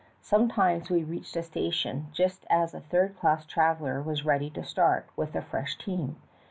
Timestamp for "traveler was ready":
3.45-4.49